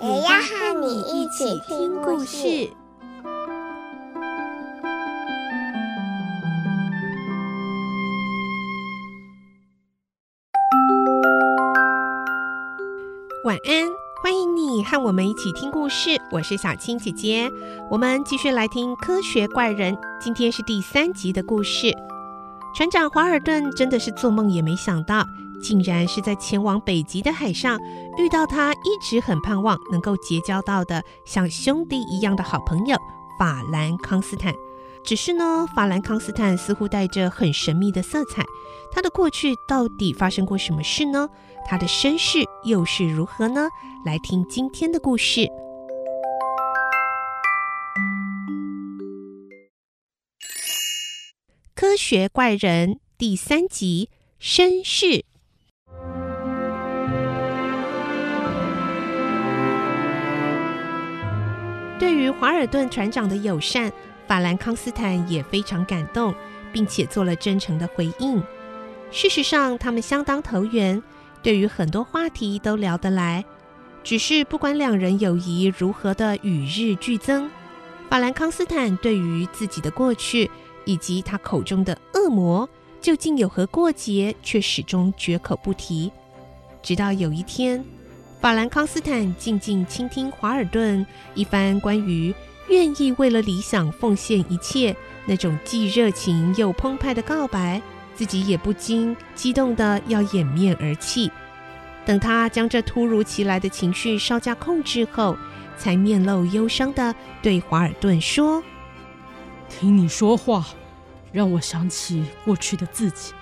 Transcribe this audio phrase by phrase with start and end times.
[0.00, 2.70] 也要和你一起听故事。
[13.44, 13.88] 晚安，
[14.22, 16.10] 欢迎你和我们一起听故事。
[16.30, 17.50] 我是小青姐姐，
[17.90, 19.94] 我们继续来听《科学怪人》。
[20.20, 21.92] 今天是第三集的故事。
[22.76, 25.24] 船长华尔顿真的是做梦也没想到，
[25.62, 27.78] 竟然是在前往北极的海上
[28.18, 32.96] 遇到他一直很盼望能够结交到的像兄弟一样的好朋友
[33.38, 34.54] 法兰康斯坦。
[35.04, 38.44] 只是呢，法兰康斯坦似乎带着很神秘的色彩。
[38.92, 41.28] 他的过去到底发生过什么事呢？
[41.66, 43.68] 他的身世又是如何呢？
[44.04, 45.42] 来听今天的故事，
[51.74, 55.24] 《科学怪人》第三集：身世。
[61.98, 63.92] 对于华尔顿船长的友善。
[64.26, 66.34] 法兰康斯坦也非常感动，
[66.70, 68.42] 并且做了真诚的回应。
[69.10, 71.02] 事实上，他们相当投缘，
[71.42, 73.42] 对于很多话题都聊得来。
[74.04, 77.50] 只是不管两人友谊如何的与日俱增，
[78.10, 80.50] 法兰康斯坦对于自己的过去
[80.84, 82.68] 以及他口中的恶魔
[83.00, 86.12] 究竟有何过节，却始终绝口不提。
[86.82, 87.82] 直到有一天，
[88.40, 92.34] 法兰康斯坦静静倾听华尔顿一番关于。
[92.68, 94.94] 愿意为了理想奉献一切，
[95.24, 97.80] 那种既热情又澎湃的告白，
[98.14, 101.30] 自己也不禁激动得要掩面而泣。
[102.04, 105.34] 等他将这突如其来的情绪稍加控制后，
[105.78, 108.62] 才面露忧伤地对华尔顿说
[109.70, 110.66] ：“听你说话，
[111.32, 113.32] 让我想起过去的自己。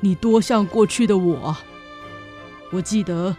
[0.00, 1.56] 你多像过去的我。
[2.72, 3.36] 我记得，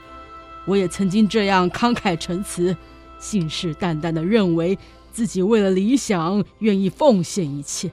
[0.66, 2.76] 我也曾经这样慷慨陈词。”
[3.18, 4.78] 信誓旦旦地认为
[5.12, 7.90] 自己为了理想愿意奉献一切，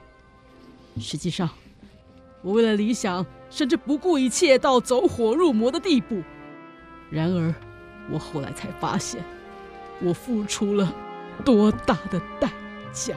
[0.99, 1.49] 实际上，
[2.43, 6.21] 我为了理想甚至不顾一切到走火入魔的地步。
[7.09, 7.55] 然而，
[8.11, 9.23] 我后来才发现，
[10.01, 10.93] 我付出了
[11.43, 12.51] 多大的代
[12.91, 13.15] 价。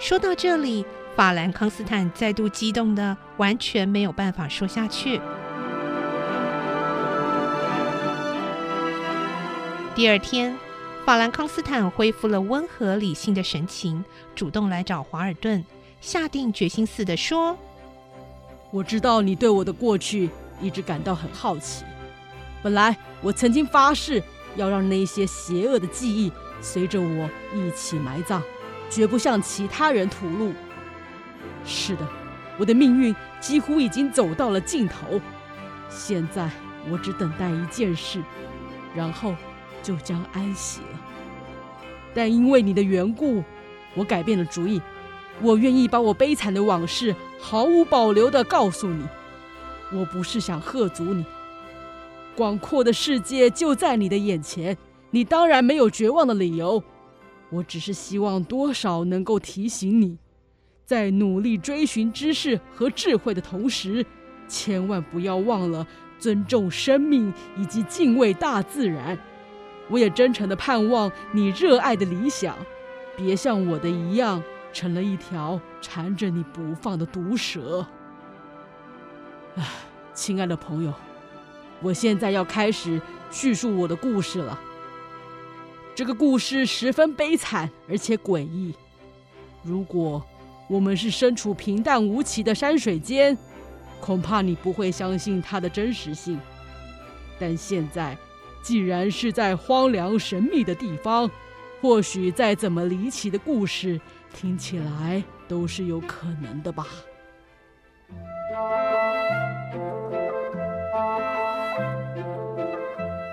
[0.00, 5.20] 说到这里，法兰康斯坦再度激动得完全没有办法说下去。
[9.94, 10.56] 第二天。
[11.04, 14.02] 法兰康斯坦恢复了温和理性的神情，
[14.34, 15.62] 主动来找华尔顿，
[16.00, 17.58] 下定决心似的说
[18.72, 20.30] ：“我知道你对我的过去
[20.62, 21.84] 一直感到很好奇。
[22.62, 24.22] 本来我曾经发誓
[24.56, 26.32] 要让那些邪恶的记忆
[26.62, 28.40] 随着我一起埋葬，
[28.88, 30.54] 绝不向其他人吐露。
[31.66, 32.08] 是的，
[32.56, 35.20] 我的命运几乎已经走到了尽头。
[35.90, 36.50] 现在
[36.88, 38.22] 我只等待一件事，
[38.96, 39.34] 然后。”
[39.84, 41.00] 就将安息了，
[42.14, 43.44] 但因为你的缘故，
[43.94, 44.80] 我改变了主意。
[45.42, 49.04] 我愿意把我悲惨的往事毫无保留地告诉你。
[49.92, 51.24] 我不是想吓阻你，
[52.34, 54.76] 广阔的世界就在你的眼前，
[55.10, 56.82] 你当然没有绝望的理由。
[57.50, 60.16] 我只是希望多少能够提醒你，
[60.86, 64.06] 在努力追寻知识和智慧的同时，
[64.48, 65.86] 千万不要忘了
[66.18, 69.18] 尊重生命以及敬畏大自然。
[69.88, 72.56] 我也真诚地盼望你热爱的理想，
[73.16, 77.86] 别像我的一样，成了一条缠着你不放的毒蛇。
[79.56, 79.64] 唉，
[80.14, 80.92] 亲爱的朋友，
[81.82, 83.00] 我现在要开始
[83.30, 84.58] 叙述我的故事了。
[85.94, 88.74] 这个故事十分悲惨而且诡异。
[89.62, 90.24] 如果
[90.66, 93.36] 我们是身处平淡无奇的山水间，
[94.00, 96.40] 恐怕你不会相信它的真实性。
[97.38, 98.16] 但现在。
[98.64, 101.30] 既然是在荒凉神秘的地方，
[101.82, 104.00] 或许再怎么离奇的故事，
[104.32, 106.86] 听起来都是有可能的吧。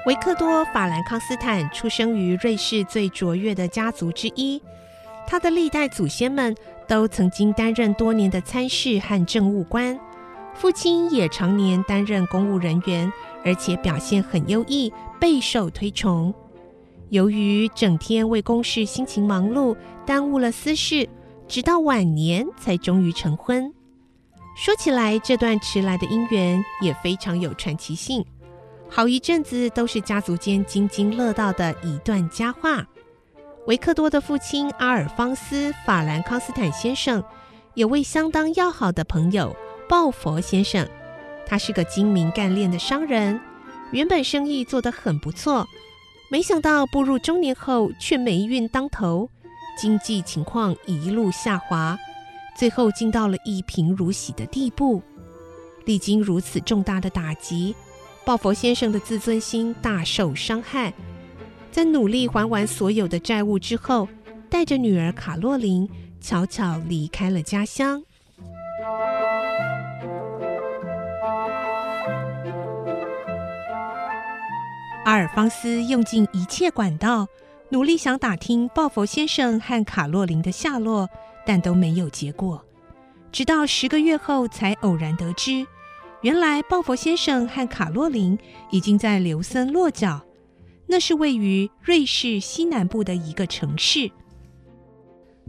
[0.06, 4.62] 维克多·法兰康斯坦出生于瑞士最卓越的家族之一，
[5.25, 6.54] 他的历代祖先们
[6.89, 9.98] 都曾经担任多年的参事和政务官，
[10.54, 13.10] 父亲也常年担任公务人员。
[13.44, 16.34] 而且表现很优异，备受推崇。
[17.10, 21.08] 由于整天为公事辛勤忙碌，耽误了私事，
[21.48, 23.74] 直到晚年才终于成婚。
[24.56, 28.26] 说起来，这段迟来的姻缘也非常有传奇性，
[28.90, 32.86] 好一阵子都是家族间津津乐道的一段佳话。
[33.68, 37.24] 维克多的父亲阿尔方斯·法兰康斯坦先生
[37.76, 39.56] 有位相当要好的朋友
[39.88, 40.88] 鲍佛先生，
[41.46, 43.40] 他是个精明干练的商人，
[43.92, 45.68] 原本生意做得很不错，
[46.30, 49.30] 没想到步入中年后却霉运当头，
[49.78, 51.98] 经济情况一路下滑。
[52.56, 55.02] 最后竟到了一贫如洗的地步。
[55.86, 57.76] 历经如此重大的打击，
[58.24, 60.94] 鲍佛先生的自尊心大受伤害。
[61.72, 64.08] 在努力还完所有的债务之后，
[64.50, 65.90] 带着女儿卡洛琳
[66.20, 68.04] 悄悄离开了家乡。
[75.03, 77.27] 阿尔方斯用尽一切管道，
[77.69, 81.09] 努力想打听鲍佛先生和卡洛琳的下落。
[81.44, 82.63] 但都没有结果，
[83.31, 85.65] 直到十个月后才偶然得知，
[86.21, 88.38] 原来鲍佛先生和卡洛琳
[88.69, 90.21] 已经在琉森落脚，
[90.86, 94.12] 那是位于瑞士西南部的一个城市。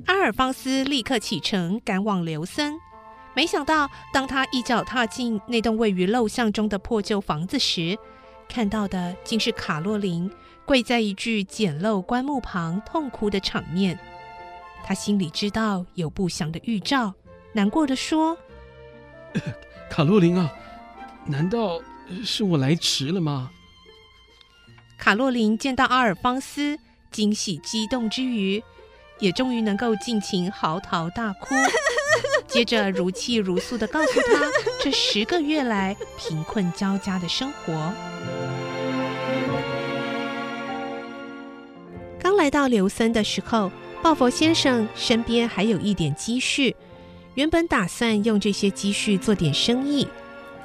[0.07, 2.73] 阿尔方斯立刻启程赶往琉森，
[3.37, 7.99] 没想到当他一脚踏进那栋位于陋巷中的破旧房子时，
[8.53, 10.31] 看到的竟是卡洛琳
[10.67, 13.99] 跪在一具简陋棺木旁痛哭的场面。
[14.85, 17.15] 他心里知道有不祥的预兆，
[17.55, 18.37] 难过的说
[19.89, 20.53] ：“卡洛琳啊，
[21.25, 21.81] 难道
[22.23, 23.51] 是我来迟了吗？”
[25.01, 26.79] 卡洛琳见到阿尔方斯，
[27.11, 28.63] 惊喜激动之余，
[29.19, 31.55] 也终于能够尽情嚎啕大哭。
[32.47, 34.43] 接着如泣如诉地告诉他
[34.83, 37.95] 这十个月来贫困交加的生活。
[42.43, 43.71] 来到刘森的时候。
[44.03, 46.75] 鲍佛先生身边还有一点积蓄，
[47.35, 50.09] 原本打算用这些积蓄做点生意，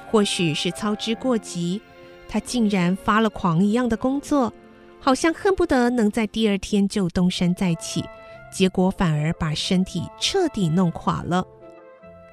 [0.10, 1.80] 或许是操之过急，
[2.28, 4.52] 他竟然发了狂一样的工作，
[5.00, 8.04] 好像恨不得能在第二天就东山再起，
[8.52, 11.46] 结果反而把身体彻底弄垮了。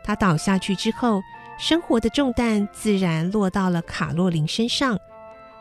[0.02, 1.20] 他倒下去之后，
[1.58, 4.98] 生活的重担自然落到了卡洛琳身上。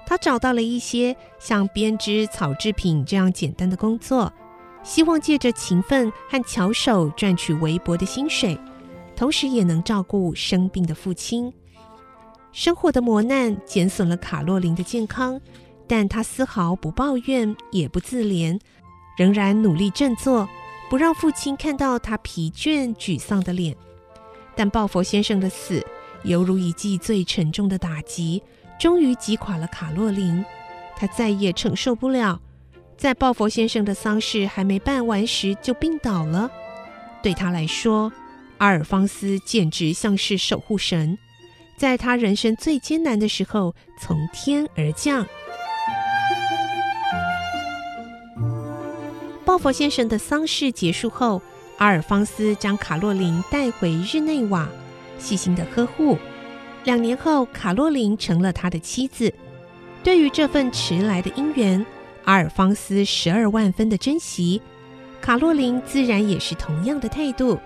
[0.06, 4.32] 他找到了一些像编织草制品这样简单的工作。
[4.84, 8.60] 希望借着勤奋和巧手赚取微薄的薪水，
[9.16, 11.54] 同时也能照顾生病的父亲。
[12.52, 15.40] 生活的磨难减损了卡洛琳的健康，
[15.88, 18.60] 但他丝毫不抱怨，也不自怜，
[19.18, 20.50] 仍然努力振作，
[20.90, 23.74] 不让父亲看到他疲倦沮丧的脸。
[24.54, 25.82] 但鲍佛先生的死
[26.24, 28.44] 犹如一记最沉重的打击，
[28.80, 30.44] 终于击垮了卡洛琳，
[30.96, 32.40] 她再也承受不了。
[32.98, 36.50] 在鲍佛先生的丧事还没办完时就病倒了。
[37.22, 38.12] 对他来说，
[38.60, 41.18] 阿尔方斯简直像是守护神，
[41.76, 45.26] 在他人生最艰难的时候从天而降。
[49.44, 51.42] 鲍佛先生的丧事结束后，
[51.78, 54.70] 阿尔方斯将卡洛琳带回日内瓦，
[55.18, 56.18] 细心的呵护。
[56.84, 59.34] 两年后，卡洛琳成了他的妻子。
[60.04, 61.86] 对于这份迟来的姻缘，
[62.26, 64.62] 阿尔方斯十二万分的珍惜，
[65.22, 67.58] 卡洛琳自然也是同样的态度。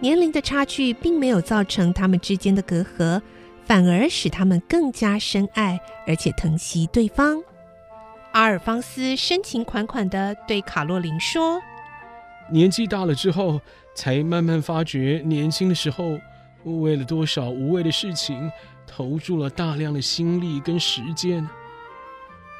[0.00, 3.22] 年龄的差距并没有造成他们之间的隔阂，
[3.64, 7.40] 反而使他们更加深爱，而且疼惜对方。
[8.32, 11.60] 阿尔方斯深情款款地对卡洛琳说
[12.50, 13.60] ：“年纪大了之后，
[13.94, 16.18] 才慢慢发觉，年轻的时候
[16.64, 18.50] 为了多少无谓的事情，
[18.86, 21.48] 投注了大量的心力跟时间。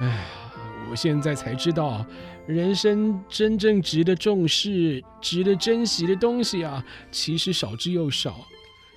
[0.01, 0.25] 唉。”
[0.91, 2.05] 我现在才知道，
[2.47, 8.47] 人生真正值得重视、值得珍惜的东西啊，其实少之又少，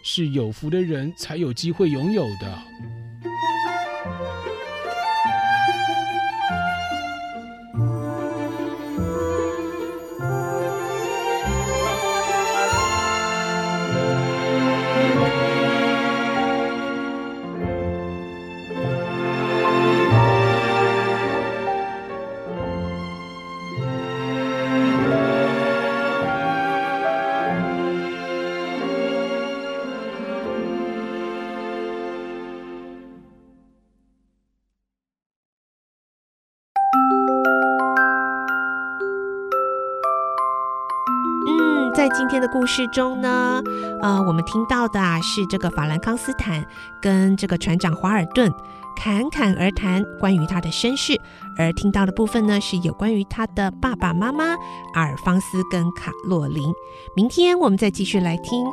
[0.03, 2.61] 是有福的人才有机会拥有的。
[42.07, 43.59] 在今天的故事中呢，
[43.99, 46.63] 呃，我们听到的啊是这个法兰康斯坦
[47.01, 48.53] 跟这个船长华尔顿
[48.95, 51.19] 侃侃而谈关于他的身世，
[51.57, 54.55] 而听到的部分呢是有关于他的爸爸妈妈
[54.93, 56.71] 阿尔方斯跟卡洛琳。
[57.15, 58.63] 明天我们再继续来听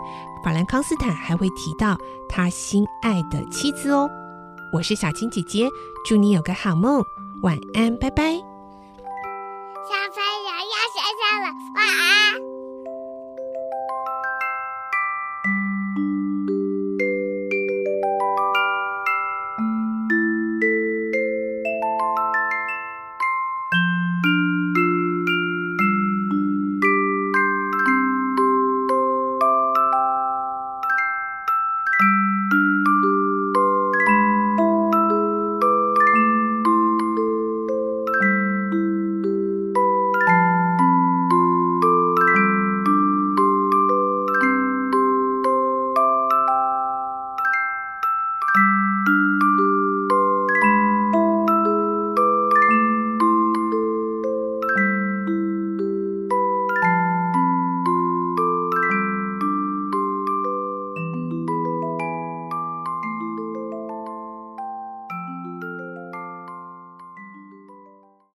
[0.44, 1.96] 法兰康斯坦还会提到
[2.28, 4.10] 他心爱的妻子哦。
[4.74, 5.66] 我是小青姐姐，
[6.06, 7.02] 祝你有个好梦，
[7.42, 8.34] 晚安，拜拜。
[9.88, 10.21] 小